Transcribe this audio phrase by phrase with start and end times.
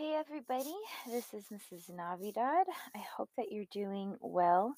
[0.00, 0.74] Hey everybody,
[1.06, 1.94] this is Mrs.
[1.94, 2.64] Navidad.
[2.96, 4.74] I hope that you're doing well.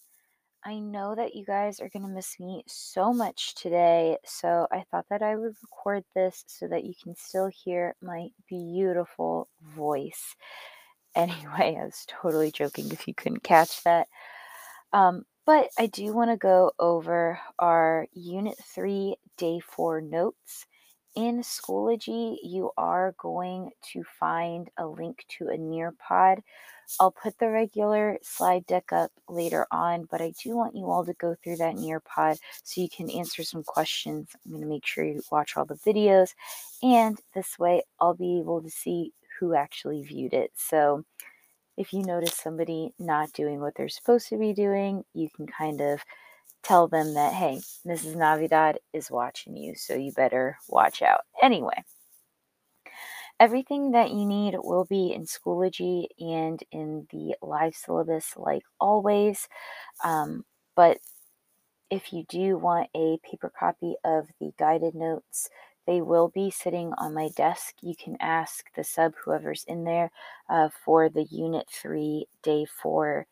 [0.64, 4.83] I know that you guys are going to miss me so much today, so I
[4.91, 10.34] thought that I would record this so that you can still hear my beautiful voice.
[11.14, 14.09] Anyway, I was totally joking if you couldn't catch that.
[14.93, 20.66] Um, but I do want to go over our Unit 3 Day 4 notes
[21.14, 26.42] in Schoology, you are going to find a link to a Nearpod.
[27.00, 31.04] I'll put the regular slide deck up later on, but I do want you all
[31.04, 34.28] to go through that Nearpod so you can answer some questions.
[34.45, 36.34] I'm going to make sure you watch all the videos,
[36.82, 40.52] and this way I'll be able to see who actually viewed it.
[40.54, 41.04] So
[41.76, 45.80] if you notice somebody not doing what they're supposed to be doing, you can kind
[45.80, 46.01] of
[46.62, 48.16] tell them that, hey, Mrs.
[48.16, 51.23] Navidad is watching you, so you better watch out.
[51.43, 51.85] Anyway,
[53.41, 59.49] everything that you need will be in Schoology and in the live syllabus, like always.
[60.04, 60.45] Um,
[60.77, 60.99] but
[61.91, 65.49] if you do want a paper copy of the guided notes,
[65.87, 67.75] they will be sitting on my desk.
[67.83, 70.11] You can ask the sub, whoever's in there,
[70.49, 73.27] uh, for the Unit 3, Day 4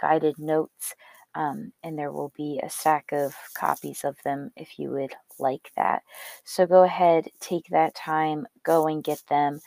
[0.00, 0.94] guided notes.
[1.34, 5.72] Um, and there will be a stack of copies of them if you would like
[5.76, 6.02] that.
[6.44, 9.60] So go ahead, take that time, go and get them.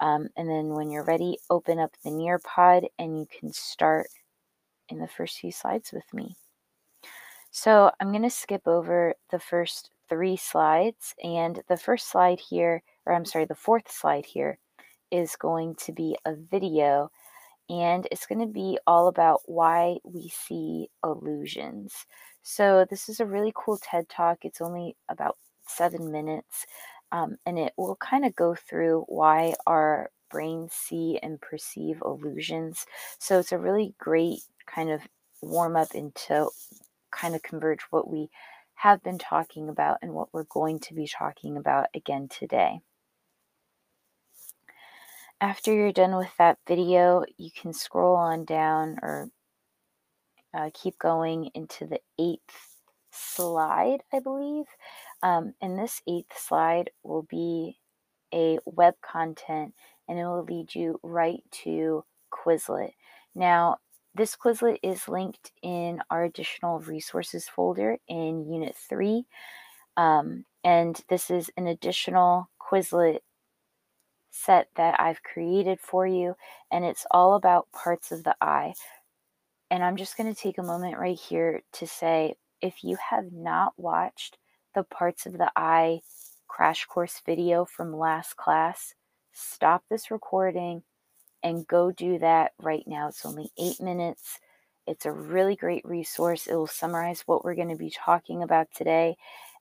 [0.00, 4.08] Um, and then when you're ready, open up the Nearpod and you can start
[4.88, 6.36] in the first few slides with me.
[7.52, 11.14] So I'm going to skip over the first three slides.
[11.22, 14.58] And the first slide here, or I'm sorry, the fourth slide here
[15.10, 17.10] is going to be a video
[17.72, 22.06] and it's going to be all about why we see illusions.
[22.42, 24.40] So, this is a really cool TED Talk.
[24.44, 26.66] It's only about seven minutes,
[27.12, 32.84] um, and it will kind of go through why our brains see and perceive illusions.
[33.18, 35.00] So, it's a really great kind of
[35.40, 36.50] warm up into
[37.10, 38.28] kind of converge what we
[38.74, 42.80] have been talking about and what we're going to be talking about again today.
[45.42, 49.28] After you're done with that video, you can scroll on down or
[50.54, 52.78] uh, keep going into the eighth
[53.10, 54.66] slide, I believe.
[55.20, 57.80] Um, and this eighth slide will be
[58.32, 59.74] a web content
[60.08, 62.92] and it will lead you right to Quizlet.
[63.34, 63.78] Now,
[64.14, 69.24] this Quizlet is linked in our additional resources folder in Unit 3.
[69.96, 73.22] Um, and this is an additional Quizlet
[74.32, 76.34] set that I've created for you,
[76.72, 78.74] and it's all about parts of the eye.
[79.70, 83.32] And I'm just going to take a moment right here to say if you have
[83.32, 84.38] not watched
[84.74, 86.00] the parts of the eye
[86.48, 88.94] crash course video from last class,
[89.32, 90.82] stop this recording
[91.42, 93.08] and go do that right now.
[93.08, 94.38] It's only eight minutes.
[94.86, 96.46] It's a really great resource.
[96.46, 99.16] It will summarize what we're going to be talking about today.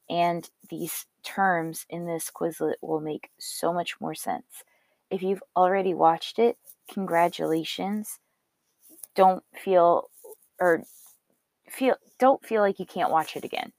[0.10, 4.64] And these terms in this Quizlet will make so much more sense.
[5.10, 6.58] If you've already watched it,
[6.92, 8.20] congratulations.
[9.16, 10.10] Don't feel
[10.60, 10.84] or
[11.70, 13.72] feel don't feel like you can't watch it again.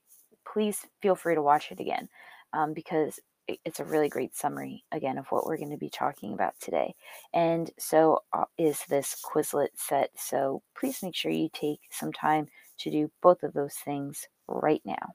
[0.46, 2.08] Please feel free to watch it again
[2.52, 3.18] um, because
[3.64, 6.94] it's a really great summary again of what we're going to be talking about today.
[7.32, 10.10] And so uh, is this Quizlet set.
[10.16, 12.48] So please make sure you take some time
[12.78, 15.14] to do both of those things right now.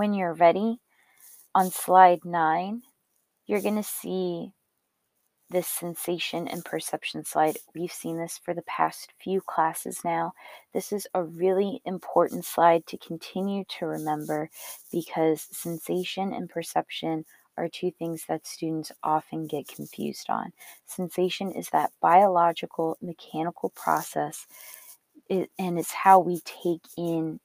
[0.00, 0.80] When you're ready,
[1.54, 2.84] on slide nine,
[3.44, 4.54] you're going to see
[5.50, 7.58] this sensation and perception slide.
[7.74, 10.32] We've seen this for the past few classes now.
[10.72, 14.48] This is a really important slide to continue to remember
[14.90, 17.26] because sensation and perception
[17.58, 20.54] are two things that students often get confused on.
[20.86, 24.46] Sensation is that biological, mechanical process,
[25.30, 27.40] and it's how we take in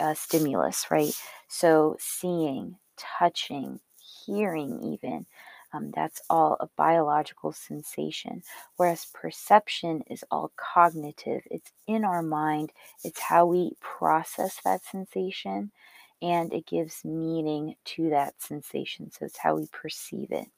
[0.00, 1.12] uh, stimulus, right?
[1.48, 3.80] So, seeing, touching,
[4.26, 5.26] hearing, even.
[5.74, 8.42] Um, that's all a biological sensation.
[8.76, 12.72] Whereas perception is all cognitive, it's in our mind,
[13.04, 15.72] it's how we process that sensation,
[16.20, 19.10] and it gives meaning to that sensation.
[19.10, 20.48] So it's how we perceive it.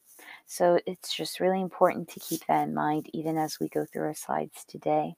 [0.46, 4.04] So it's just really important to keep that in mind even as we go through
[4.04, 5.14] our slides today.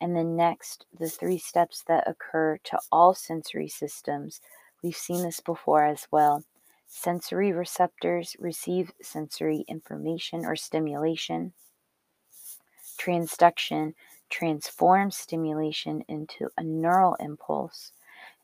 [0.00, 4.40] And then next, the three steps that occur to all sensory systems.
[4.82, 6.44] We've seen this before as well.
[6.86, 11.52] Sensory receptors receive sensory information or stimulation.
[12.98, 13.94] Transduction
[14.30, 17.92] transforms stimulation into a neural impulse,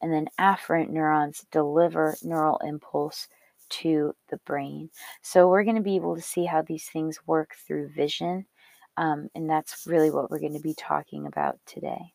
[0.02, 3.28] and then afferent neurons deliver neural impulse
[3.68, 4.90] to the brain.
[5.22, 8.46] So we're going to be able to see how these things work through vision.
[8.96, 12.12] Um, and that's really what we're going to be talking about today.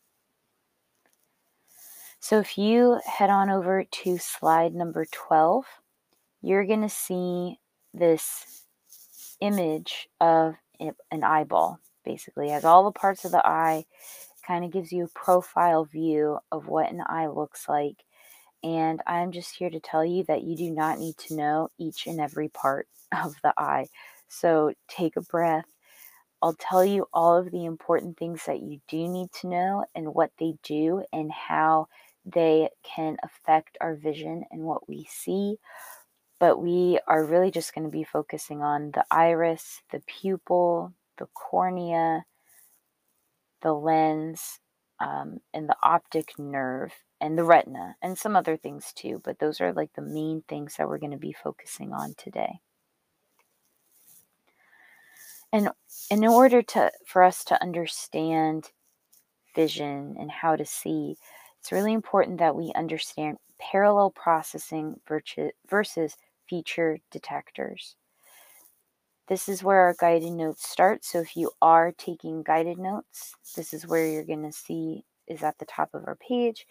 [2.22, 5.66] So if you head on over to slide number 12,
[6.42, 7.60] you're going to see
[7.94, 8.64] this
[9.40, 11.80] image of an eyeball.
[12.04, 13.86] Basically, it has all the parts of the eye,
[14.46, 18.04] kind of gives you a profile view of what an eye looks like.
[18.64, 22.08] And I'm just here to tell you that you do not need to know each
[22.08, 22.88] and every part
[23.24, 23.88] of the eye.
[24.28, 25.66] So take a breath.
[26.42, 30.14] I'll tell you all of the important things that you do need to know and
[30.14, 31.88] what they do and how
[32.26, 35.58] they can affect our vision and what we see.
[36.40, 41.28] But we are really just going to be focusing on the iris, the pupil, the
[41.34, 42.24] cornea,
[43.62, 44.60] the lens,
[45.02, 49.22] um, and the optic nerve, and the retina, and some other things too.
[49.24, 52.60] But those are like the main things that we're going to be focusing on today.
[55.52, 55.70] And
[56.12, 58.72] in order to for us to understand
[59.56, 61.18] vision and how to see,
[61.60, 66.16] it's really important that we understand parallel processing versus
[66.48, 67.96] feature detectors.
[69.28, 71.06] This is where our guided notes start.
[71.06, 75.44] So if you are taking guided notes, this is where you're going to see is
[75.44, 76.66] at the top of our page.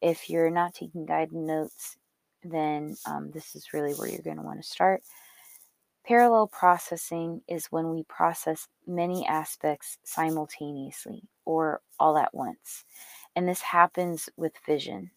[0.00, 1.96] If you're not taking guided notes,
[2.42, 5.02] then um, this is really where you're going to want to start.
[6.06, 12.84] Parallel processing is when we process many aspects simultaneously or all at once
[13.34, 15.10] and this happens with vision.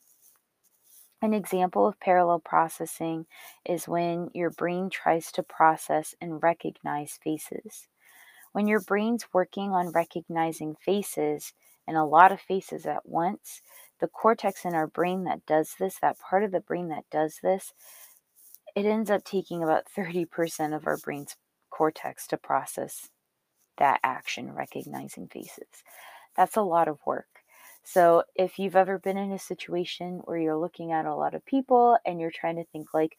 [1.21, 3.25] An example of parallel processing
[3.65, 7.87] is when your brain tries to process and recognize faces.
[8.51, 11.53] When your brain's working on recognizing faces
[11.87, 13.61] and a lot of faces at once,
[13.99, 17.39] the cortex in our brain that does this, that part of the brain that does
[17.41, 17.73] this,
[18.75, 21.35] it ends up taking about 30% of our brain's
[21.69, 23.09] cortex to process
[23.77, 25.83] that action, recognizing faces.
[26.35, 27.27] That's a lot of work.
[27.83, 31.45] So, if you've ever been in a situation where you're looking at a lot of
[31.45, 33.17] people and you're trying to think, like,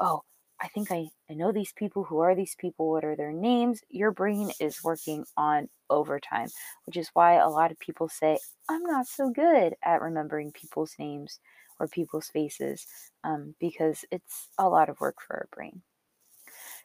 [0.00, 0.22] oh,
[0.60, 2.04] I think I, I know these people.
[2.04, 2.90] Who are these people?
[2.90, 3.80] What are their names?
[3.88, 6.48] Your brain is working on overtime,
[6.84, 8.38] which is why a lot of people say,
[8.68, 11.40] I'm not so good at remembering people's names
[11.80, 12.86] or people's faces
[13.24, 15.82] um, because it's a lot of work for our brain.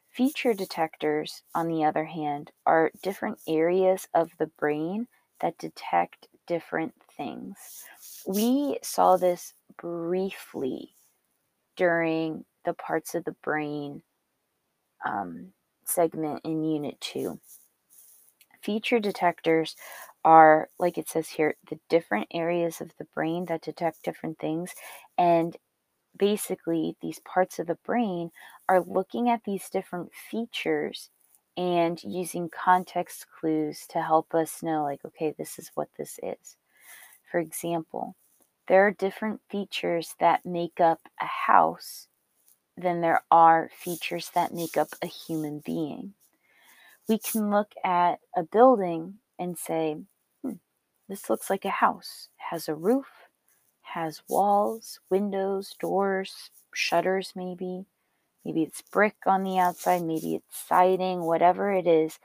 [0.10, 5.08] Feature detectors, on the other hand, are different areas of the brain
[5.42, 7.84] that detect different things.
[8.26, 10.96] We saw this briefly
[11.76, 14.04] during the parts of the brain
[15.06, 15.52] um,
[15.86, 17.40] segment in Unit 2.
[18.62, 19.76] Feature detectors
[20.26, 24.74] are, like it says here, the different areas of the brain that detect different things.
[25.18, 25.56] And
[26.18, 28.32] basically, these parts of the brain
[28.68, 31.10] are looking at these different features
[31.56, 36.58] and using context clues to help us know, like, okay, this is what this is.
[37.32, 38.16] For example,
[38.68, 42.08] there are different features that make up a house
[42.76, 46.14] than there are features that make up a human being.
[47.08, 49.98] We can look at a building and say,
[51.08, 52.30] this looks like a house.
[52.38, 53.08] Has a roof,
[53.82, 57.86] has walls, windows, doors, shutters, maybe.
[58.44, 62.20] Maybe it's brick on the outside, maybe it's siding, whatever it is.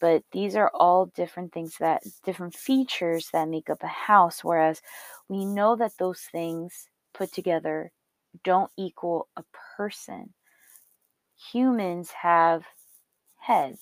[0.00, 4.44] But these are all different things that, different features that make up a house.
[4.44, 4.82] Whereas
[5.28, 7.92] we know that those things put together
[8.42, 9.44] don't equal a
[9.76, 10.34] person.
[11.52, 12.64] Humans have
[13.38, 13.80] heads,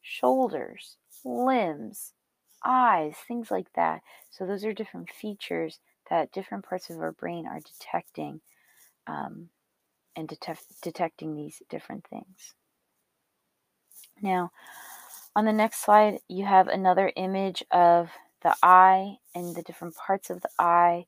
[0.00, 2.12] shoulders, limbs,
[2.64, 4.02] eyes, things like that.
[4.30, 5.78] So those are different features
[6.10, 8.40] that different parts of our brain are detecting
[9.06, 9.48] um,
[10.16, 12.54] and detect, detecting these different things.
[14.20, 14.50] Now,
[15.36, 18.10] on the next slide, you have another image of
[18.42, 21.06] the eye and the different parts of the eye.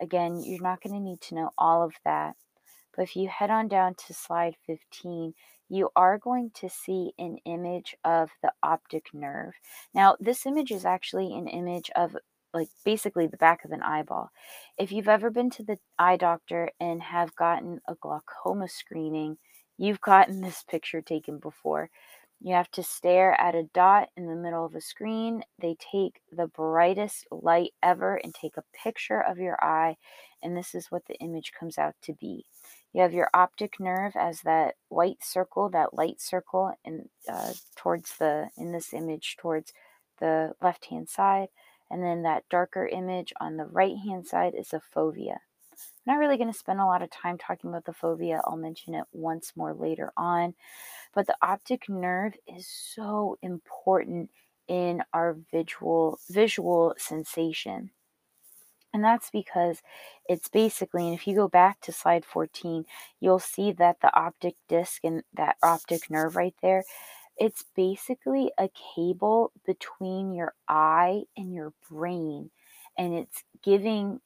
[0.00, 2.36] Again, you're not going to need to know all of that.
[2.94, 5.34] But if you head on down to slide 15,
[5.70, 9.54] you are going to see an image of the optic nerve.
[9.94, 12.16] Now, this image is actually an image of
[12.52, 14.30] like basically the back of an eyeball.
[14.76, 19.38] If you've ever been to the eye doctor and have gotten a glaucoma screening,
[19.78, 21.88] you've gotten this picture taken before.
[22.42, 25.42] You have to stare at a dot in the middle of a screen.
[25.60, 29.96] They take the brightest light ever and take a picture of your eye,
[30.42, 32.46] and this is what the image comes out to be.
[32.92, 38.16] You have your optic nerve as that white circle, that light circle, in uh, towards
[38.18, 39.72] the in this image towards
[40.18, 41.48] the left hand side
[41.90, 45.38] and then that darker image on the right hand side is a fovea.
[46.06, 48.40] I'm not really going to spend a lot of time talking about the fovea.
[48.44, 50.54] I'll mention it once more later on.
[51.14, 54.30] But the optic nerve is so important
[54.68, 57.90] in our visual visual sensation.
[58.92, 59.80] And that's because
[60.28, 62.84] it's basically, and if you go back to slide 14,
[63.20, 66.84] you'll see that the optic disc and that optic nerve right there,
[67.38, 72.50] it's basically a cable between your eye and your brain.
[72.98, 74.20] And it's giving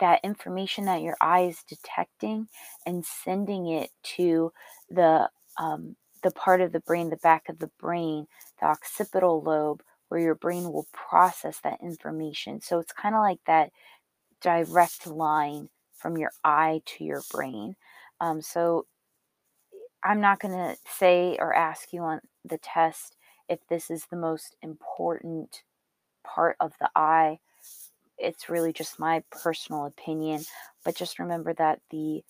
[0.00, 2.48] that information that your eye is detecting
[2.86, 4.52] and sending it to
[4.90, 8.26] the um, the part of the brain, the back of the brain,
[8.60, 12.60] the occipital lobe, where your brain will process that information.
[12.60, 13.70] So it's kind of like that
[14.44, 17.74] direct line from your eye to your brain.
[18.20, 18.86] Um, so
[20.04, 23.16] I'm not going to say or ask you on the test
[23.48, 25.62] if this is the most important
[26.24, 27.38] part of the eye.
[28.18, 30.44] It's really just my personal opinion.
[30.84, 32.22] But just remember that the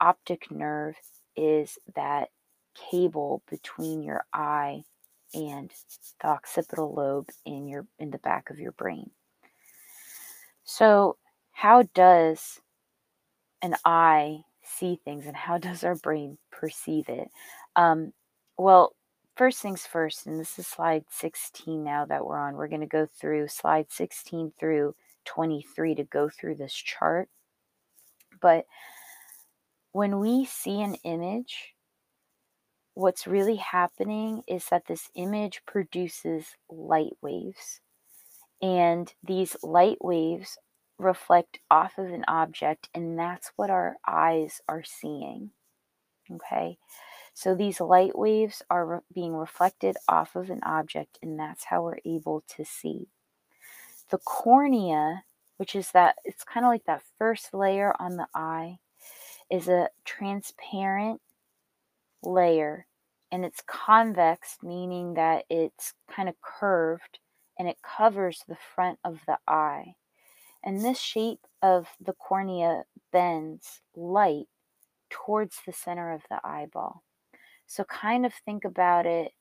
[0.00, 0.94] optic nerve
[1.36, 2.28] is that
[2.90, 4.84] cable between your eye
[5.34, 5.72] and
[6.20, 9.10] the occipital lobe in your in the back of your brain.
[10.64, 11.16] So,
[11.52, 12.60] how does
[13.62, 17.28] an eye see things and how does our brain perceive it?
[17.76, 18.12] Um,
[18.58, 18.94] well,
[19.36, 22.86] first things first, and this is slide 16 now that we're on, we're going to
[22.86, 24.94] go through slide 16 through
[25.24, 27.28] 23 to go through this chart.
[28.40, 28.66] But
[29.92, 31.74] when we see an image,
[32.94, 37.80] what's really happening is that this image produces light waves.
[38.60, 40.56] And these light waves
[41.02, 45.50] reflect off of an object, and that's what our eyes are seeing.
[46.30, 46.78] Okay,
[47.34, 51.82] so these light waves are re- being reflected off of an object, and that's how
[51.82, 53.08] we're able to see.
[54.10, 55.24] The cornea,
[55.56, 58.78] which is that, it's kind of like that first layer on the eye,
[59.50, 61.20] is a transparent
[62.22, 62.86] layer
[63.32, 67.18] and it's convex, meaning that it's kind of curved
[67.58, 69.94] and it covers the front of the eye.
[70.64, 74.46] And this shape of the cornea bends light
[75.10, 77.02] towards the center of the eyeball.
[77.66, 79.32] So, kind of think about it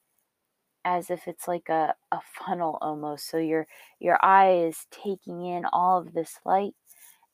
[0.84, 3.30] as if it's like a, a funnel almost.
[3.30, 3.68] So, your,
[4.00, 6.74] your eye is taking in all of this light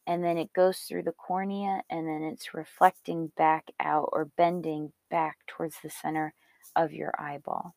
[0.08, 4.94] and then it goes through the cornea and then it's reflecting back out or bending
[5.12, 6.34] back towards the center
[6.76, 7.76] of your eyeball.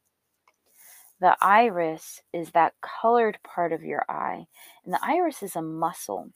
[1.20, 4.46] The iris is that colored part of your eye,
[4.84, 6.32] and the iris is a muscle.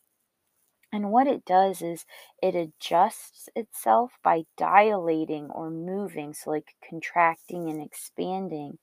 [0.93, 2.07] And what it does is
[2.43, 8.79] it adjusts itself by dilating or moving, so like contracting and expanding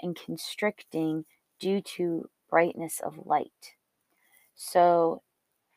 [0.00, 1.26] and constricting
[1.60, 3.74] due to brightness of light.
[4.54, 5.22] So,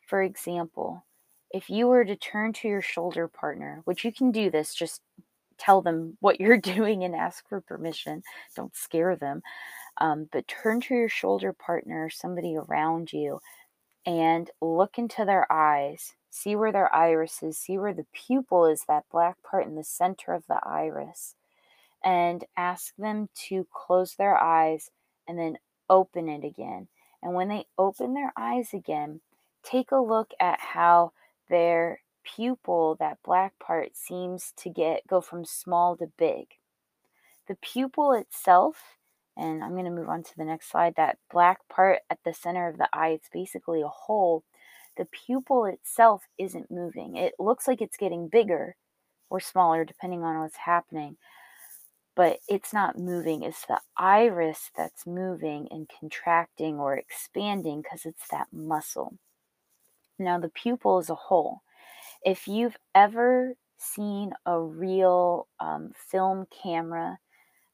[0.06, 1.04] for example,
[1.50, 5.02] if you were to turn to your shoulder partner, which you can do this, just
[5.58, 8.22] tell them what you're doing and ask for permission.
[8.54, 9.42] Don't scare them.
[9.98, 13.40] Um, but turn to your shoulder partner, somebody around you,
[14.04, 16.14] and look into their eyes.
[16.30, 17.56] See where their iris is.
[17.56, 21.34] See where the pupil is, that black part in the center of the iris.
[22.04, 24.90] And ask them to close their eyes
[25.26, 25.58] and then
[25.88, 26.88] open it again.
[27.22, 29.20] And when they open their eyes again,
[29.62, 31.12] take a look at how
[31.48, 36.46] their pupil, that black part, seems to get go from small to big.
[37.48, 38.98] The pupil itself,
[39.36, 42.34] and I'm going to move on to the next slide, that black part at the
[42.34, 44.44] center of the eye, it's basically a hole.
[44.96, 47.16] The pupil itself isn't moving.
[47.16, 48.76] It looks like it's getting bigger
[49.30, 51.16] or smaller depending on what's happening,
[52.14, 53.42] but it's not moving.
[53.42, 59.18] It's the iris that's moving and contracting or expanding because it's that muscle.
[60.18, 61.62] Now, the pupil is a hole
[62.26, 67.18] if you've ever seen a real um, film camera,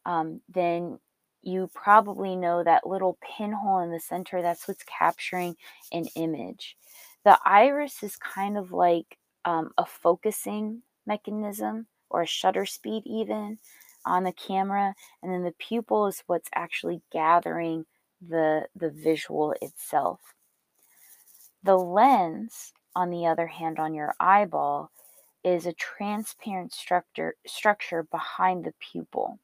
[0.04, 0.98] um, then
[1.42, 5.56] you probably know that little pinhole in the center that's what's capturing
[5.90, 6.76] an image.
[7.24, 9.16] The iris is kind of like
[9.46, 13.58] um, a focusing mechanism or a shutter speed, even
[14.04, 17.86] on the camera, and then the pupil is what's actually gathering
[18.20, 20.20] the, the visual itself.
[21.62, 24.90] The lens on the other hand, on your eyeball
[25.44, 29.38] is a transparent structure, structure behind the pupil.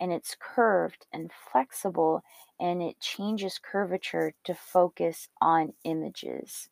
[0.00, 2.22] And it's curved and flexible,
[2.58, 6.68] and it changes curvature to focus on images.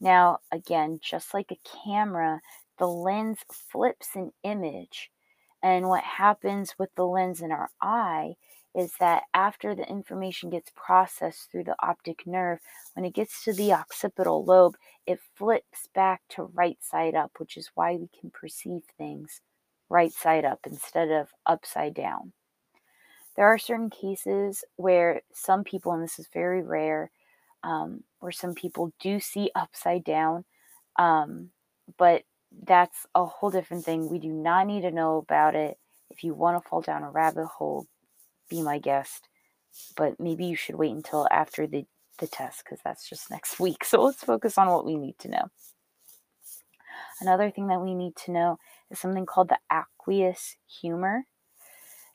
[0.00, 2.40] Now, again, just like a camera,
[2.78, 5.10] the lens flips an image.
[5.62, 8.36] And what happens with the lens in our eye
[8.74, 12.58] is that after the information gets processed through the optic nerve,
[12.94, 14.76] when it gets to the occipital lobe,
[15.06, 19.40] it flips back to right side up, which is why we can perceive things
[19.88, 22.32] right side up instead of upside down.
[23.36, 27.10] There are certain cases where some people, and this is very rare,
[27.62, 30.44] um, where some people do see upside down,
[30.98, 31.50] um,
[31.98, 32.22] but
[32.66, 34.08] that's a whole different thing.
[34.08, 35.78] We do not need to know about it.
[36.10, 37.86] If you want to fall down a rabbit hole,
[38.52, 39.28] be my guest.
[39.96, 41.86] But maybe you should wait until after the,
[42.18, 43.84] the test because that's just next week.
[43.84, 45.50] So let's focus on what we need to know.
[47.20, 48.58] Another thing that we need to know
[48.90, 51.24] is something called the aqueous humor.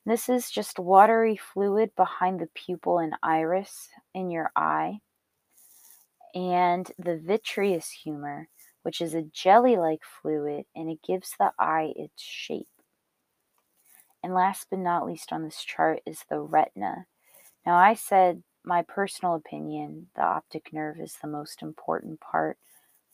[0.06, 5.00] This is just watery fluid behind the pupil and iris in your eye.
[6.36, 8.48] And the vitreous humor,
[8.84, 12.67] which is a jelly like fluid and it gives the eye its shape.
[14.24, 17.05] And last but not least on this chart is the retina.
[17.65, 22.57] Now, I said my personal opinion, the optic nerve is the most important part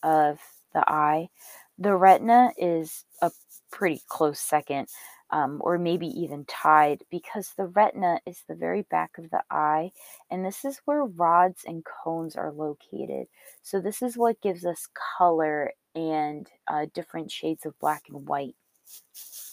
[0.03, 0.39] of
[0.74, 1.29] the eye.
[1.77, 3.31] The retina is a
[3.72, 4.88] pretty close second
[5.33, 9.91] um, or maybe even tied, because the retina is the very back of the eye,
[10.29, 13.27] and this is where rods and cones are located.
[13.63, 18.55] So, this is what gives us color and uh, different shades of black and white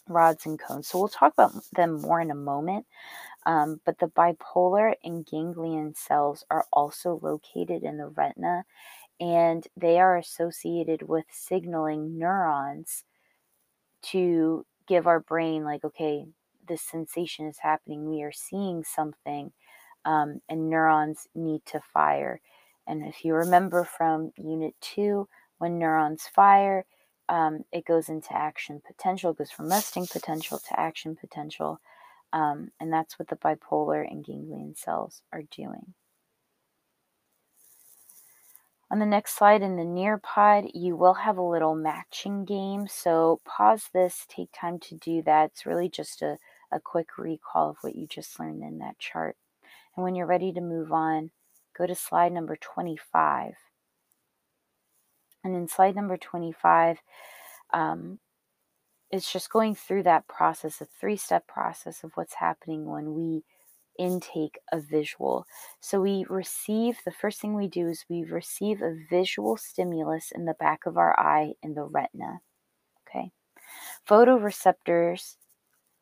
[0.08, 0.88] rods and cones.
[0.88, 2.86] So, we'll talk about them more in a moment.
[3.46, 8.64] Um, but the bipolar and ganglion cells are also located in the retina,
[9.20, 13.04] and they are associated with signaling neurons
[14.02, 16.24] to give our brain like okay
[16.66, 19.52] this sensation is happening we are seeing something
[20.04, 22.40] um, and neurons need to fire
[22.86, 25.28] and if you remember from unit two
[25.58, 26.84] when neurons fire
[27.30, 31.80] um, it goes into action potential goes from resting potential to action potential
[32.32, 35.94] um, and that's what the bipolar and ganglion cells are doing
[38.90, 42.88] on the next slide in the Nearpod, you will have a little matching game.
[42.88, 45.52] So pause this, take time to do that.
[45.52, 46.38] It's really just a,
[46.72, 49.36] a quick recall of what you just learned in that chart.
[49.94, 51.30] And when you're ready to move on,
[51.78, 53.54] go to slide number 25.
[55.44, 56.98] And in slide number 25,
[57.72, 58.18] um,
[59.10, 63.42] it's just going through that process, a three step process of what's happening when we
[63.98, 65.46] intake a visual.
[65.80, 70.44] So we receive, the first thing we do is we receive a visual stimulus in
[70.44, 72.40] the back of our eye in the retina.
[73.06, 73.32] Okay.
[74.08, 75.36] Photoreceptors,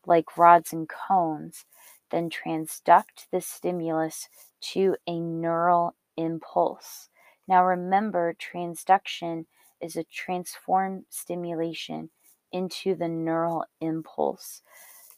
[0.07, 1.65] like rods and cones,
[2.11, 4.29] then transduct the stimulus
[4.61, 7.09] to a neural impulse.
[7.49, 9.47] Now remember, transduction
[9.81, 12.11] is a transform stimulation
[12.53, 14.63] into the neural impulse.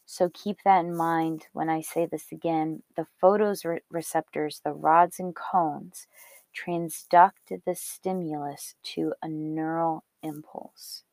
[0.07, 2.83] So keep that in mind when I say this again.
[2.97, 6.07] The photoreceptors, the rods and cones,
[6.57, 11.05] transduct the stimulus to a neural impulse.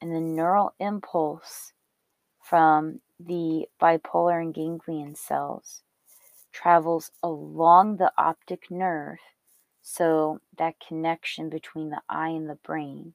[0.00, 1.72] And the neural impulse
[2.42, 5.82] from the bipolar and ganglion cells
[6.52, 9.18] travels along the optic nerve.
[9.84, 13.14] So that connection between the eye and the brain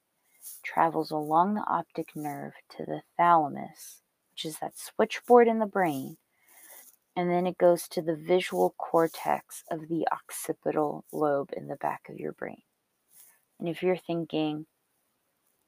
[0.63, 4.01] travels along the optic nerve to the thalamus
[4.39, 6.15] which is that switchboard in the brain.
[7.13, 12.07] And then it goes to the visual cortex of the occipital lobe in the back
[12.07, 12.61] of your brain.
[13.59, 14.65] And if you're thinking,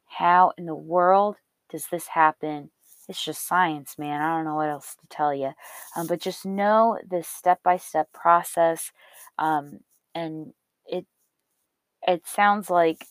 [0.05, 1.35] how in the world
[1.69, 2.71] does this happen?
[3.09, 4.21] It's just science, man.
[4.21, 5.51] I don't know what else to tell you.
[5.97, 8.93] Um, but just know this step by step process.
[9.37, 9.79] Um,
[10.15, 10.53] and
[12.07, 13.05] it sounds like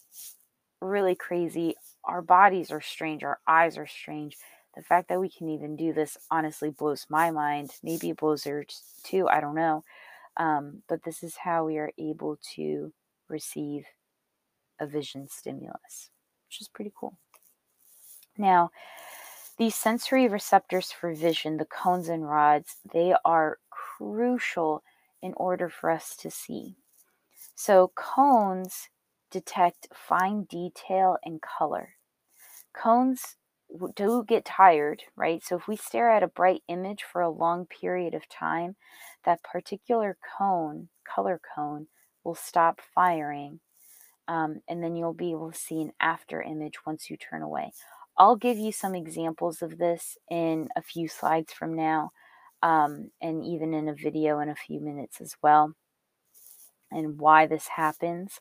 [0.80, 1.74] really crazy.
[2.04, 4.36] Our bodies are strange, our eyes are strange,
[4.74, 7.72] the fact that we can even do this honestly blows my mind.
[7.82, 9.28] Maybe it blows yours too.
[9.28, 9.84] I don't know.
[10.36, 12.92] Um, but this is how we are able to
[13.28, 13.84] receive
[14.80, 16.10] a vision stimulus,
[16.46, 17.18] which is pretty cool.
[18.38, 18.70] Now,
[19.58, 24.82] these sensory receptors for vision, the cones and rods, they are crucial
[25.20, 26.76] in order for us to see.
[27.62, 28.88] So, cones
[29.30, 31.90] detect fine detail and color.
[32.74, 33.36] Cones
[33.94, 35.44] do get tired, right?
[35.44, 38.76] So if we stare at a bright image for a long period of time,
[39.26, 41.88] that particular cone, color cone,
[42.24, 43.60] will stop firing.
[44.26, 47.72] Um, and then you'll be able to see an after image once you turn away.
[48.16, 52.12] I'll give you some examples of this in a few slides from now,
[52.62, 55.74] um, and even in a video in a few minutes as well,
[56.90, 58.40] and why this happens.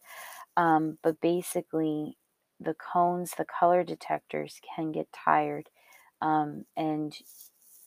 [0.58, 2.18] Um, but basically,
[2.60, 5.70] the cones, the color detectors can get tired.
[6.22, 7.16] Um, and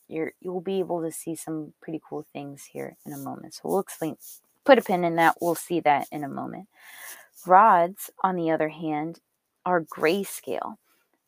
[0.08, 3.54] you're you'll be able to see some pretty cool things here in a moment.
[3.54, 4.16] So we'll explain
[4.64, 5.36] put a pin in that.
[5.40, 6.68] We'll see that in a moment.
[7.46, 9.20] Rods, on the other hand,
[9.64, 10.76] are grayscale.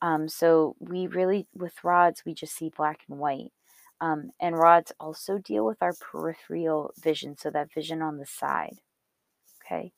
[0.01, 3.53] Um, so we really, with rods, we just see black and white.
[4.01, 8.81] Um, and rods also deal with our peripheral vision, so that vision on the side.
[9.65, 9.93] Okay.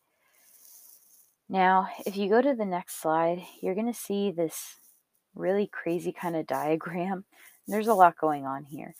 [1.48, 4.76] Now, if you go to the next slide, you're going to see this
[5.34, 7.24] really crazy kind of diagram.
[7.66, 8.94] There's a lot going on here.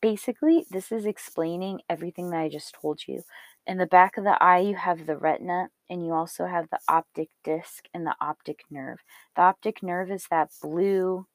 [0.00, 3.22] Basically, this is explaining everything that I just told you.
[3.66, 6.78] In the back of the eye, you have the retina, and you also have the
[6.88, 8.98] optic disc and the optic nerve.
[9.36, 11.26] The optic nerve is that blue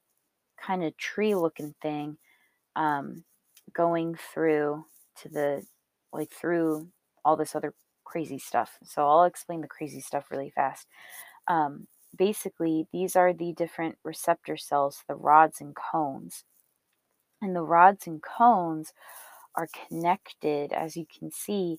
[0.60, 2.18] kind of tree looking thing
[2.74, 3.24] um,
[3.72, 4.84] going through
[5.22, 5.64] to the,
[6.12, 6.88] like through
[7.24, 7.72] all this other
[8.06, 8.78] crazy stuff.
[8.84, 10.86] So I'll explain the crazy stuff really fast.
[11.48, 16.44] Um, basically, these are the different receptor cells, the rods and cones.
[17.42, 18.92] And the rods and cones
[19.54, 21.78] are connected, as you can see,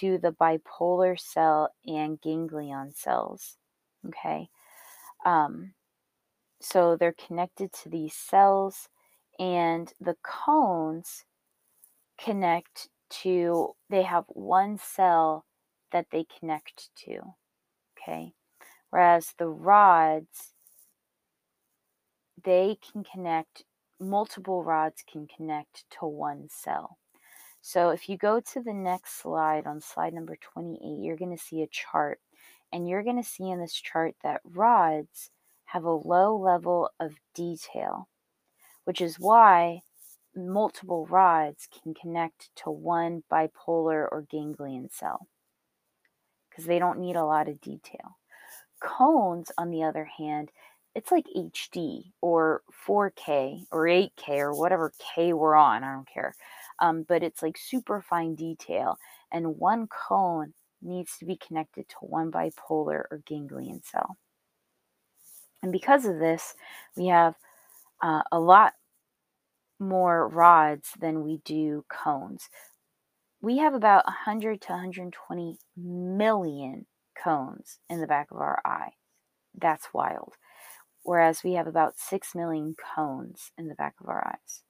[0.00, 3.56] to the bipolar cell and ganglion cells.
[4.06, 4.48] Okay.
[5.24, 5.72] Um,
[6.60, 8.88] so they're connected to these cells,
[9.38, 11.24] and the cones
[12.20, 12.88] connect
[13.22, 15.44] to, they have one cell
[15.92, 17.34] that they connect to.
[17.98, 18.32] Okay.
[18.90, 20.54] Whereas the rods,
[22.42, 23.64] they can connect,
[24.00, 26.98] multiple rods can connect to one cell.
[27.60, 31.42] So if you go to the next slide on slide number 28, you're going to
[31.42, 32.20] see a chart.
[32.72, 35.30] And you're going to see in this chart that rods
[35.66, 38.08] have a low level of detail,
[38.84, 39.80] which is why
[40.36, 45.26] multiple rods can connect to one bipolar or ganglion cell
[46.58, 48.18] because they don't need a lot of detail.
[48.80, 50.50] Cones, on the other hand,
[50.94, 56.34] it's like HD or 4K or 8K or whatever K we're on, I don't care
[56.78, 58.98] um, but it's like super fine detail.
[59.32, 64.16] And one cone needs to be connected to one bipolar or ganglion cell.
[65.62, 66.54] And because of this,
[66.96, 67.34] we have
[68.02, 68.74] uh, a lot
[69.80, 72.48] more rods than we do cones.
[73.40, 76.86] We have about 100 to 120 million
[77.22, 78.92] cones in the back of our eye.
[79.54, 80.34] That's wild.
[81.02, 84.62] Whereas we have about 6 million cones in the back of our eyes.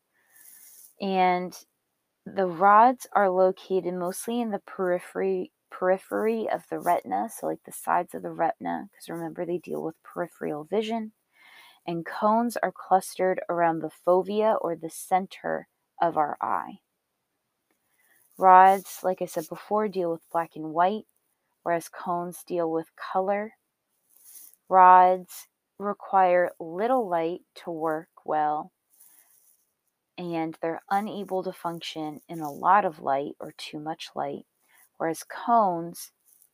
[1.01, 1.57] And
[2.27, 7.73] the rods are located mostly in the periphery periphery of the retina, so like the
[7.73, 11.13] sides of the retina, because remember they deal with peripheral vision.
[11.87, 15.69] And cones are clustered around the fovea or the center
[16.01, 16.81] of our eye.
[18.39, 21.07] Rods, like I said before, deal with black and white,
[21.63, 23.55] whereas cones deal with color.
[24.69, 25.49] Rods
[25.79, 28.73] require little light to work well,
[30.17, 34.47] and they're unable to function in a lot of light or too much light,
[34.97, 36.13] whereas cones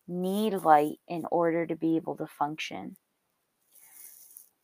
[0.08, 2.96] need light in order to be able to function.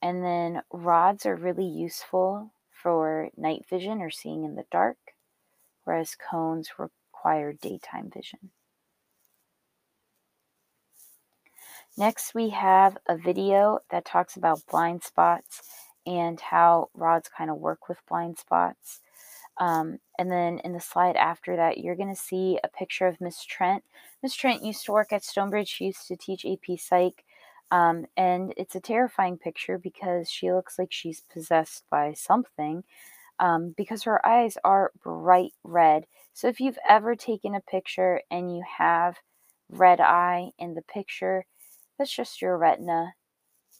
[0.02, 4.98] And then rods are really useful for night vision or seeing in the dark,
[5.85, 6.70] whereas cones
[7.20, 8.50] require daytime vision.
[11.98, 15.62] Next, we have a video that talks about blind spots
[16.06, 19.00] and how rods kind of work with blind spots.
[19.59, 23.20] Um, and then in the slide after that, you're going to see a picture of
[23.20, 23.85] Miss Trent.
[24.22, 25.68] Miss Trent used to work at Stonebridge.
[25.68, 27.24] She used to teach AP Psych.
[27.70, 32.83] Um, and it's a terrifying picture because she looks like she's possessed by something
[33.38, 36.06] um, because her eyes are bright red.
[36.33, 39.16] So if you've ever taken a picture and you have
[39.69, 41.45] red eye in the picture,
[41.99, 43.14] that's just your retina.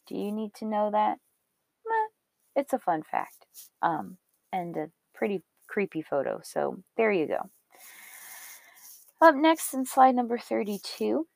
[0.07, 1.17] Do you need to know that?
[2.55, 3.45] it's a fun fact
[3.81, 4.17] um,
[4.51, 6.41] and a pretty creepy photo.
[6.43, 7.49] So there you go.
[9.21, 11.27] Up next in slide number 32,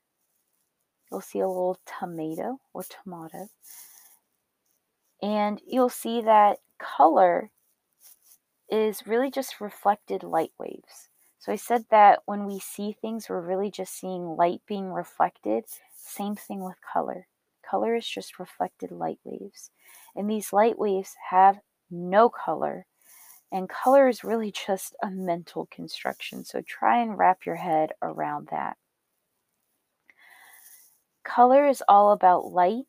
[1.12, 3.48] you'll see a little tomato or tomato.
[5.22, 7.52] And you'll see that color
[8.70, 11.10] is really just reflected light waves.
[11.40, 15.66] So I said that when we see things, we're really just seeing light being reflected.
[15.96, 17.28] Same thing with color.
[17.70, 19.70] Color is just reflected light waves.
[20.16, 21.60] And these light waves have
[21.92, 22.88] no color.
[23.52, 26.46] And color is really just a mental construction.
[26.46, 28.78] So try and wrap your head around that.
[31.24, 32.86] Color is all about light.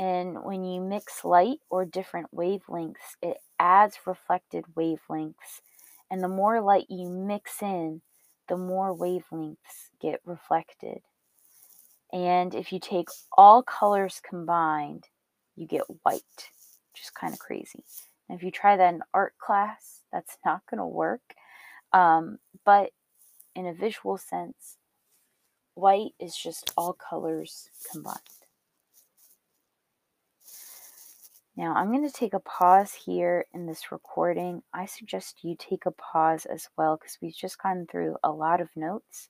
[0.00, 5.62] And when you mix light or different wavelengths, it adds reflected wavelengths.
[6.10, 8.02] And the more light you mix in,
[8.48, 11.02] the more wavelengths get reflected.
[12.12, 15.06] And if you take all colors combined,
[15.56, 16.22] you get white,
[16.92, 17.84] which is kind of crazy.
[18.28, 21.22] And if you try that in art class, That's not going to work.
[21.92, 22.92] Um, but
[23.56, 24.78] in a visual sense,
[25.74, 28.39] white is just all colors combined.
[31.60, 34.62] Now, I'm going to take a pause here in this recording.
[34.72, 38.62] I suggest you take a pause as well because we've just gone through a lot
[38.62, 39.28] of notes.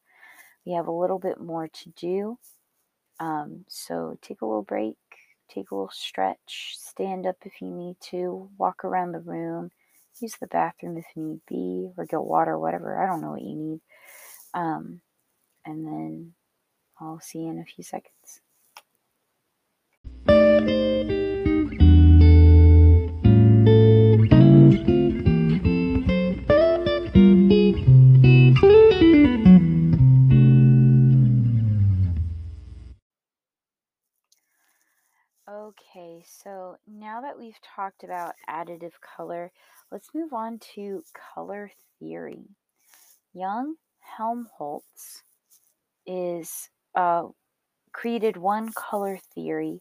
[0.65, 2.39] We have a little bit more to do.
[3.19, 4.97] Um, so take a little break,
[5.53, 9.73] take a little stretch, stand up if you need to, walk around the room,
[10.21, 12.97] use the bathroom if need be, or get water, whatever.
[12.97, 13.81] I don't know what you need.
[14.55, 15.01] Um,
[15.65, 16.35] and then
[17.01, 18.41] I'll see you in a few seconds.
[35.51, 39.51] Okay, so now that we've talked about additive color,
[39.91, 41.03] let's move on to
[41.35, 42.45] color theory.
[43.33, 45.25] Young Helmholtz
[46.07, 47.25] is uh,
[47.93, 49.81] created one color theory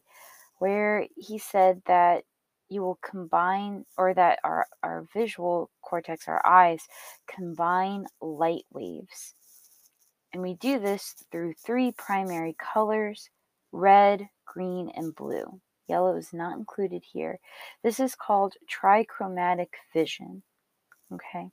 [0.58, 2.24] where he said that
[2.68, 6.80] you will combine or that our, our visual cortex, our eyes,
[7.28, 9.34] combine light waves.
[10.32, 13.30] And we do this through three primary colors
[13.72, 15.60] red, green, and blue.
[15.88, 17.38] Yellow is not included here.
[17.82, 20.42] This is called trichromatic vision.
[21.12, 21.48] Okay.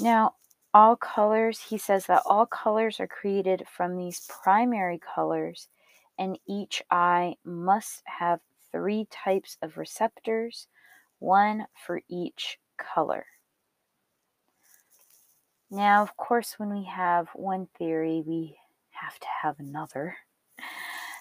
[0.00, 0.34] Now,
[0.74, 5.68] all colors, he says that all colors are created from these primary colors,
[6.18, 8.40] and each eye must have
[8.70, 10.66] three types of receptors,
[11.18, 13.24] one for each color.
[15.70, 18.56] Now, of course, when we have one theory, we
[18.90, 20.16] have to have another.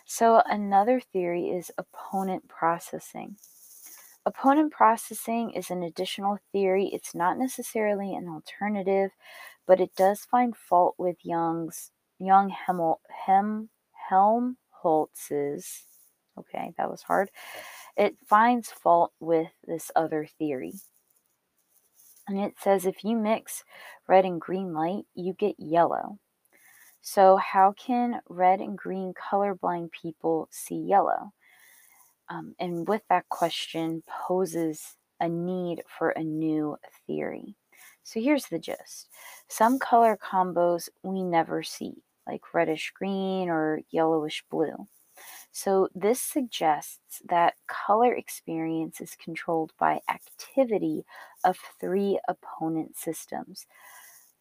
[0.10, 3.36] So, another theory is opponent processing.
[4.26, 6.90] Opponent processing is an additional theory.
[6.94, 9.12] It's not necessarily an alternative,
[9.68, 13.68] but it does find fault with Young's Young Hemel, Hem,
[14.10, 15.86] Helmholtz's.
[16.40, 17.30] Okay, that was hard.
[17.98, 20.76] It finds fault with this other theory.
[22.30, 23.66] And it says if you mix
[24.08, 26.18] red and green light, you get yellow.
[27.10, 31.32] So, how can red and green colorblind people see yellow?
[32.28, 36.76] Um, and with that question poses a need for a new
[37.08, 37.56] theory.
[38.04, 39.08] So, here's the gist
[39.48, 41.94] some color combos we never see,
[42.28, 44.90] like reddish green or yellowish blue.
[45.54, 51.06] So, this suggests that color experience is controlled by activity
[51.46, 53.66] of three opponent systems.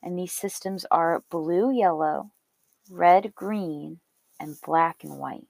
[0.02, 2.32] And these systems are blue yellow,
[2.90, 4.00] red, green,
[4.40, 5.46] and black and white.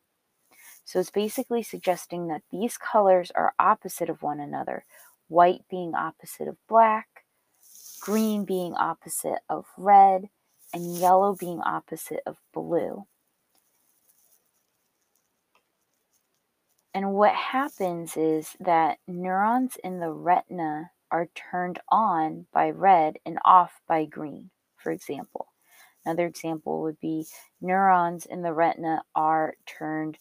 [0.85, 4.85] So it's basically suggesting that these colors are opposite of one another,
[5.29, 7.25] white being opposite of black,
[8.01, 10.29] green being opposite of red,
[10.73, 13.07] and yellow being opposite of blue.
[16.95, 23.39] And what happens is that neurons in the retina are turned on by red and
[23.45, 25.49] off by green, for example.
[26.07, 27.27] Another example would be
[27.61, 30.19] neurons in the retina are turned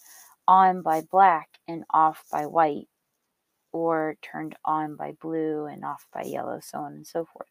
[0.48, 2.88] on by black and off by white,
[3.72, 7.50] or turned on by blue and off by yellow, so on and so forth.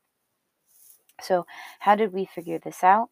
[1.21, 1.47] So,
[1.79, 3.11] how did we figure this out?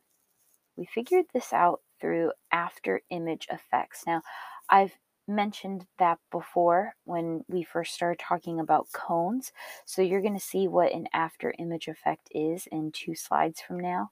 [0.76, 4.02] We figured this out through after image effects.
[4.06, 4.22] Now,
[4.68, 9.52] I've mentioned that before when we first started talking about cones.
[9.84, 13.78] So, you're going to see what an after image effect is in two slides from
[13.78, 14.10] now.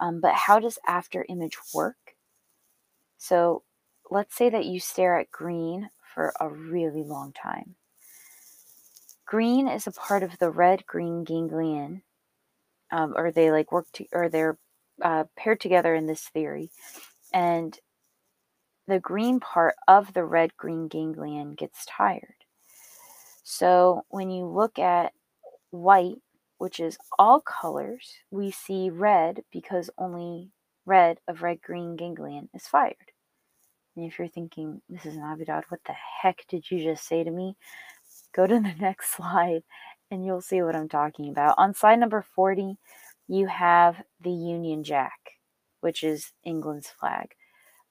[0.00, 2.16] Um, but how does after image work?
[3.18, 3.62] So
[4.10, 7.76] let's say that you stare at green for a really long time.
[9.26, 12.02] Green is a part of the red green ganglion,
[12.90, 14.58] um, or they like work to, or they're
[15.02, 16.70] uh, paired together in this theory.
[17.32, 17.78] And
[18.88, 22.34] the green part of the red green ganglion gets tired.
[23.44, 25.12] So when you look at
[25.70, 26.22] white,
[26.60, 30.50] which is all colors, we see red because only
[30.84, 33.12] red of red green ganglion is fired.
[33.96, 35.16] And if you're thinking, Mrs.
[35.16, 37.56] Navidad, what the heck did you just say to me?
[38.34, 39.62] Go to the next slide
[40.10, 41.54] and you'll see what I'm talking about.
[41.56, 42.76] On slide number 40,
[43.26, 45.38] you have the Union Jack,
[45.80, 47.30] which is England's flag.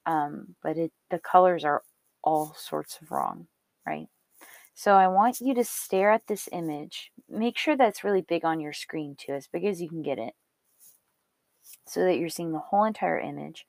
[0.05, 1.81] Um, but it, the colors are
[2.23, 3.47] all sorts of wrong,
[3.83, 4.09] right?
[4.79, 7.11] So I want you to stare at this image.
[7.27, 10.17] Make sure that's really big on your screen too, as big as you can get
[10.17, 10.35] it,
[11.85, 13.65] so that you're seeing the whole entire image.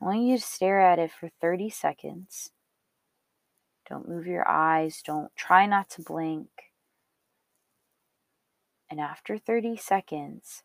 [0.00, 2.52] I want you to stare at it for 30 seconds.
[3.88, 5.02] Don't move your eyes.
[5.04, 6.48] Don't try not to blink.
[8.88, 10.62] And after 30 seconds,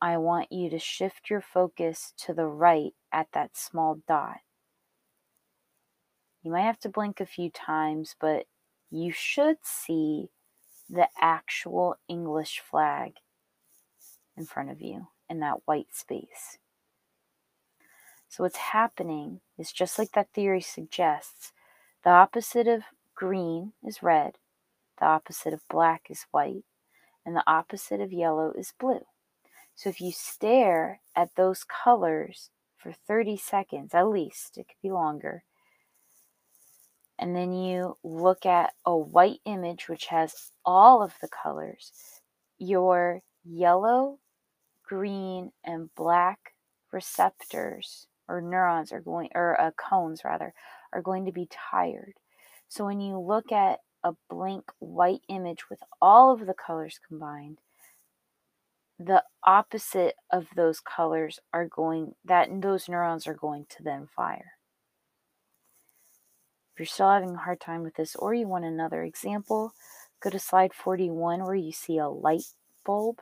[0.00, 4.38] I want you to shift your focus to the right at that small dot.
[6.44, 8.46] You might have to blink a few times, but
[8.90, 10.28] you should see
[10.88, 13.14] the actual English flag
[14.36, 16.58] in front of you in that white space.
[18.28, 21.52] So, what's happening is just like that theory suggests
[22.04, 22.82] the opposite of
[23.14, 24.36] green is red,
[24.98, 26.64] the opposite of black is white,
[27.24, 29.04] and the opposite of yellow is blue.
[29.74, 34.90] So if you stare at those colors for 30 seconds at least, it could be
[34.90, 35.44] longer,
[37.20, 41.92] and then you look at a white image which has all of the colors,
[42.58, 44.18] your yellow,
[44.88, 46.54] green, and black
[46.90, 50.54] receptors or neurons are going, or uh, cones rather,
[50.94, 52.14] are going to be tired.
[52.68, 57.58] So when you look at a blank white image with all of the colors combined,
[58.98, 64.52] the opposite of those colors are going, that those neurons are going to then fire.
[66.80, 69.74] You're still having a hard time with this or you want another example,
[70.18, 72.46] go to slide 41 where you see a light
[72.86, 73.20] bulb.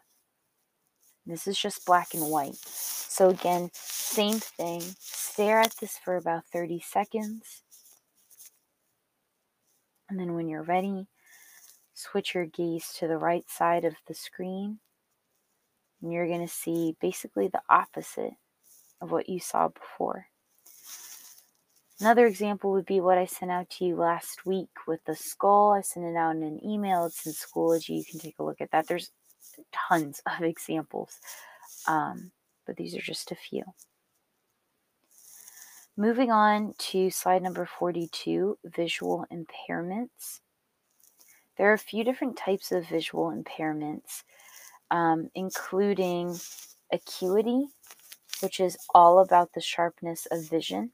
[1.26, 2.54] This is just black and white.
[2.54, 4.80] So again, same thing.
[5.00, 7.64] Stare at this for about 30 seconds.
[10.08, 11.08] And then when you're ready,
[11.94, 14.78] switch your gaze to the right side of the screen.
[16.00, 18.34] And you're going to see basically the opposite
[19.00, 20.28] of what you saw before.
[22.00, 25.72] Another example would be what I sent out to you last week with the skull.
[25.72, 27.06] I sent it out in an email.
[27.06, 27.96] It's in Schoology.
[27.96, 28.86] You can take a look at that.
[28.86, 29.10] There's
[29.72, 31.18] tons of examples,
[31.88, 32.30] um,
[32.66, 33.64] but these are just a few.
[35.96, 40.38] Moving on to slide number 42 visual impairments.
[41.56, 44.22] There are a few different types of visual impairments,
[44.92, 46.38] um, including
[46.92, 47.66] acuity,
[48.40, 50.92] which is all about the sharpness of vision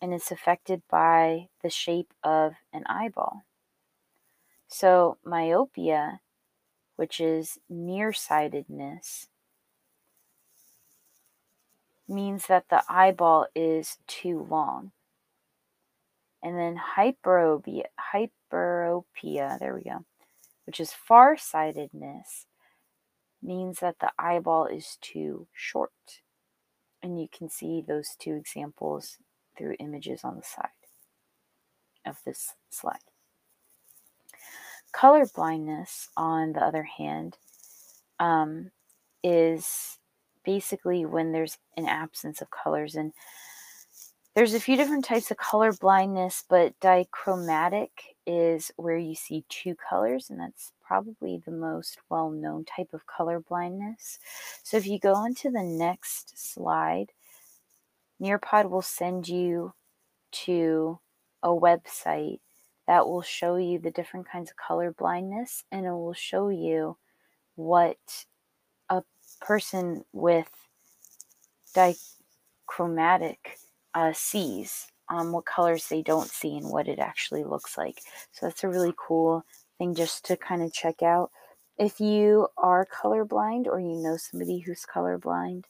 [0.00, 3.44] and it's affected by the shape of an eyeball.
[4.68, 6.20] So, myopia,
[6.96, 9.28] which is nearsightedness,
[12.08, 14.92] means that the eyeball is too long.
[16.42, 20.04] And then hyperopia, hyperopia, there we go,
[20.66, 22.46] which is farsightedness,
[23.42, 26.20] means that the eyeball is too short.
[27.02, 29.18] And you can see those two examples
[29.56, 30.68] through images on the side
[32.06, 32.98] of this slide.
[34.92, 37.36] Color blindness, on the other hand,
[38.18, 38.70] um,
[39.22, 39.98] is
[40.44, 42.94] basically when there's an absence of colors.
[42.94, 43.12] And
[44.34, 47.88] there's a few different types of color blindness, but dichromatic
[48.26, 53.06] is where you see two colors, and that's probably the most well known type of
[53.06, 54.18] color blindness.
[54.62, 57.12] So if you go on to the next slide,
[58.20, 59.74] Nearpod will send you
[60.32, 60.98] to
[61.42, 62.40] a website
[62.86, 66.96] that will show you the different kinds of color blindness and it will show you
[67.56, 68.26] what
[68.88, 69.02] a
[69.40, 70.48] person with
[71.74, 73.58] dichromatic
[73.94, 78.00] uh, sees, um, what colors they don't see, and what it actually looks like.
[78.32, 79.44] So that's a really cool
[79.78, 81.30] thing just to kind of check out.
[81.78, 85.64] If you are colorblind or you know somebody who's colorblind,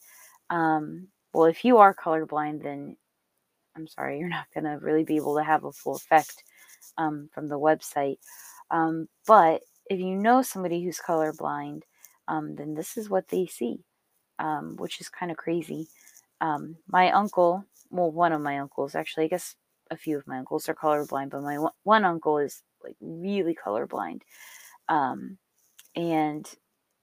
[0.49, 2.97] um, well, if you are colorblind, then
[3.75, 6.43] I'm sorry, you're not going to really be able to have a full effect
[6.97, 8.17] um, from the website.
[8.71, 11.83] Um, but if you know somebody who's colorblind,
[12.27, 13.79] um, then this is what they see,
[14.39, 15.87] um, which is kind of crazy.
[16.41, 19.55] Um, my uncle, well, one of my uncles, actually, I guess
[19.89, 24.21] a few of my uncles are colorblind, but my one uncle is like really colorblind.
[24.89, 25.37] Um,
[25.95, 26.49] and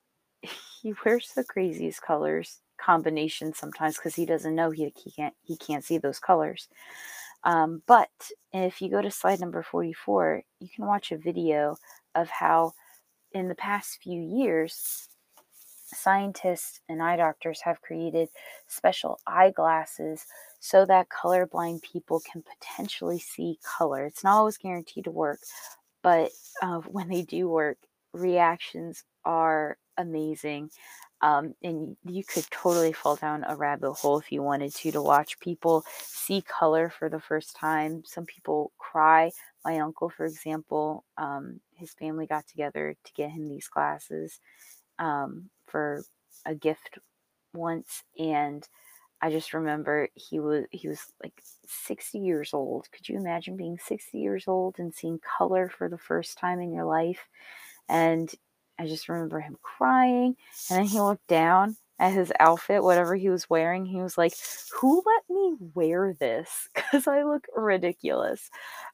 [0.83, 5.57] he wears the craziest colors combinations sometimes because he doesn't know he, he can't he
[5.57, 6.69] can't see those colors.
[7.45, 8.11] Um, but
[8.53, 11.77] if you go to slide number 44, you can watch a video
[12.15, 12.73] of how
[13.33, 15.09] in the past few years
[15.87, 18.29] scientists and eye doctors have created
[18.67, 20.25] special eyeglasses
[20.61, 24.07] so that colorblind people can potentially see color.
[24.07, 25.41] It's not always guaranteed to work,
[26.03, 26.31] but
[26.63, 27.79] uh, when they do work,
[28.13, 30.71] reactions are amazing.
[31.21, 35.01] Um, and you could totally fall down a rabbit hole if you wanted to to
[35.01, 38.03] watch people see color for the first time.
[38.05, 39.31] Some people cry.
[39.65, 44.39] My uncle, for example, um, his family got together to get him these glasses
[44.99, 46.05] um, for
[46.47, 46.99] a gift
[47.55, 48.67] once, and
[49.23, 52.89] I just remember he was he was like 60 years old.
[52.93, 56.73] Could you imagine being 60 years old and seeing color for the first time in
[56.73, 57.21] your life?
[57.89, 58.31] And
[58.79, 60.37] I just remember him crying.
[60.71, 63.87] And then he looked down at his outfit, whatever he was wearing.
[63.87, 64.35] He was like,
[64.81, 66.69] Who let me wear this?
[66.75, 68.51] Because I look ridiculous.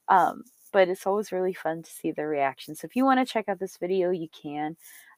[0.09, 2.75] Um, but it's always really fun to see their reaction.
[2.75, 4.77] So if you want to check out this video, you can.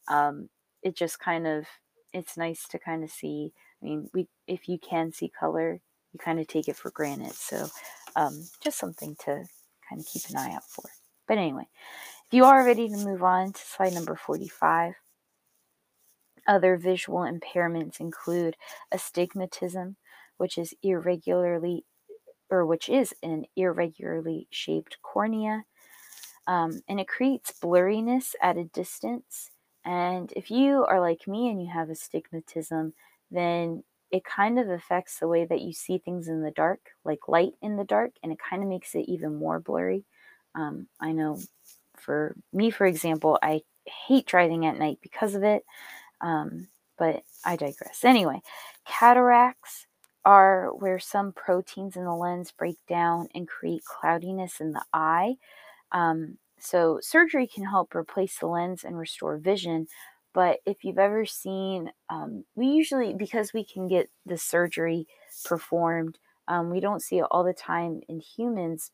[0.08, 0.48] Um,
[0.82, 1.66] it just kind of,
[2.12, 3.52] it's nice to kind of see.
[3.80, 5.80] I mean, we if you can see color,
[6.12, 7.34] you kind of take it for granted.
[7.34, 7.68] So
[8.16, 9.44] um, just something to
[9.88, 10.84] kind of keep an eye out for.
[11.26, 11.68] But anyway,
[12.32, 14.94] you are ready to move on to slide number 45,
[16.46, 18.56] other visual impairments include
[18.90, 19.96] astigmatism,
[20.36, 21.84] which is irregularly
[22.50, 25.64] or which is an irregularly shaped cornea,
[26.46, 29.50] um, and it creates blurriness at a distance.
[29.84, 32.94] And if you are like me and you have astigmatism,
[33.30, 37.28] then it kind of affects the way that you see things in the dark, like
[37.28, 40.04] light in the dark, and it kind of makes it even more blurry.
[40.54, 41.40] Um, I know
[42.04, 45.64] for me, for example, I hate driving at night because of it,
[46.20, 48.04] um, but I digress.
[48.04, 48.42] Anyway,
[48.86, 49.86] cataracts
[50.24, 55.36] are where some proteins in the lens break down and create cloudiness in the eye.
[55.92, 59.88] Um, so, surgery can help replace the lens and restore vision,
[60.34, 65.06] but if you've ever seen, um, we usually, because we can get the surgery
[65.44, 68.90] performed, um, we don't see it all the time in humans.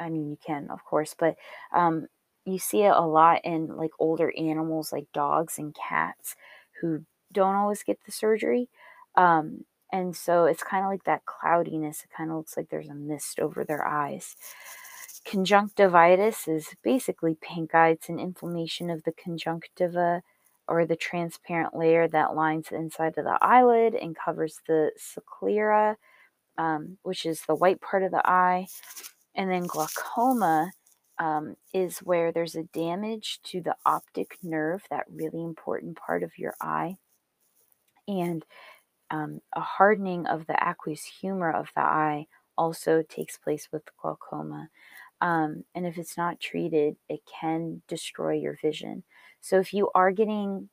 [0.00, 1.36] I mean, you can, of course, but
[1.74, 2.06] um,
[2.44, 6.34] you see it a lot in like older animals like dogs and cats
[6.80, 8.68] who don't always get the surgery.
[9.16, 12.04] Um, and so it's kind of like that cloudiness.
[12.04, 14.36] It kind of looks like there's a mist over their eyes.
[15.24, 17.90] Conjunctivitis is basically pink eye.
[17.90, 20.22] It's an inflammation of the conjunctiva
[20.66, 25.96] or the transparent layer that lines the inside of the eyelid and covers the sclera,
[26.58, 28.66] um, which is the white part of the eye.
[29.38, 30.72] And then glaucoma
[31.18, 36.36] um, is where there's a damage to the optic nerve, that really important part of
[36.36, 36.96] your eye,
[38.06, 38.44] and
[39.10, 42.26] um, a hardening of the aqueous humor of the eye
[42.56, 44.68] also takes place with glaucoma.
[45.20, 49.04] Um, and if it's not treated, it can destroy your vision.
[49.40, 50.68] So if you are getting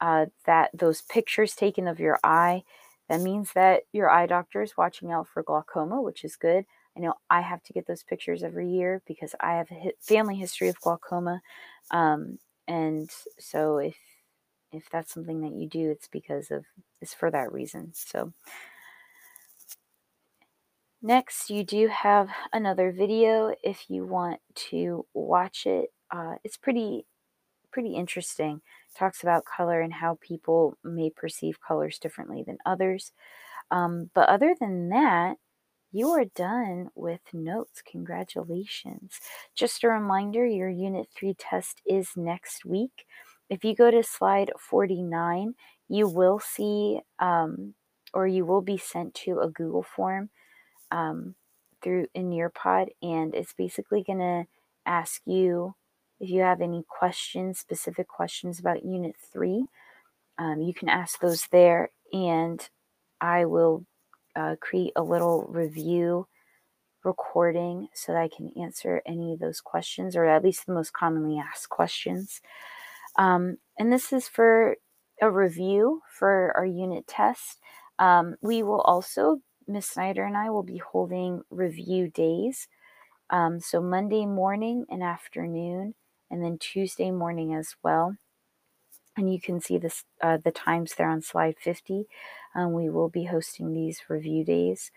[0.00, 2.62] uh, that those pictures taken of your eye,
[3.08, 6.64] that means that your eye doctor is watching out for glaucoma, which is good.
[6.96, 10.36] I know I have to get those pictures every year because I have a family
[10.36, 11.40] history of glaucoma,
[11.90, 12.38] um,
[12.68, 13.96] and so if
[14.72, 16.64] if that's something that you do, it's because of
[17.00, 17.92] it's for that reason.
[17.94, 18.32] So
[21.00, 24.40] Next, you do have another video if you want
[24.70, 25.92] to watch it.
[26.10, 27.06] Uh, it's pretty,
[27.72, 28.62] pretty interesting.
[28.90, 33.12] It talks about color and how people may perceive colors differently than others.
[33.70, 35.38] Um, but other than that,
[35.92, 37.82] you are done with notes.
[37.90, 39.20] Congratulations.
[39.54, 43.04] Just a reminder your Unit 3 test is next week.
[43.50, 45.54] If you go to slide 49,
[45.88, 47.74] you will see um,
[48.14, 50.30] or you will be sent to a Google form
[50.90, 51.34] um,
[51.82, 54.44] through in Nearpod, and it's basically going to
[54.86, 55.74] ask you
[56.20, 59.66] if you have any questions, specific questions about Unit 3.
[60.38, 62.66] Um, you can ask those there, and
[63.20, 63.84] I will
[64.36, 66.26] uh, create a little review
[67.04, 70.92] recording so that I can answer any of those questions, or at least the most
[70.92, 72.40] commonly asked questions.
[73.16, 74.76] Um, and this is for
[75.20, 77.60] a review for our unit test.
[77.98, 82.68] Um, we will also Miss Snyder and I will be holding review days.
[83.30, 85.94] Um, so Monday morning and afternoon,
[86.30, 88.16] and then Tuesday morning as well.
[89.16, 92.06] And you can see this uh, the times there on slide 50.
[92.54, 94.90] Um, we will be hosting these review days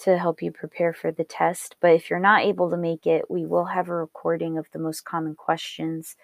[0.00, 1.76] to help you prepare for the test.
[1.80, 4.78] But if you're not able to make it, we will have a recording of the
[4.78, 6.16] most common questions,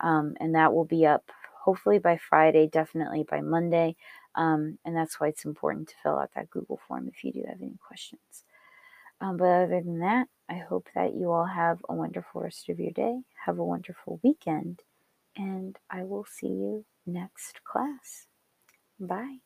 [0.00, 1.30] um, and that will be up
[1.64, 3.96] hopefully by Friday, definitely by Monday.
[4.36, 7.42] Um, and that's why it's important to fill out that Google form if you do
[7.48, 8.44] have any questions.
[9.20, 12.78] Um, but other than that, I hope that you all have a wonderful rest of
[12.78, 13.18] your day.
[13.46, 14.82] Have a wonderful weekend.
[15.36, 18.26] And I will see you next class.
[19.00, 19.38] Bye.